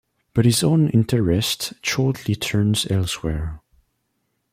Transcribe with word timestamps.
But 0.33 0.45
his 0.45 0.63
own 0.63 0.89
interests 0.89 1.75
shortly 1.83 2.33
turned 2.33 2.87
elsewhere. 2.89 3.61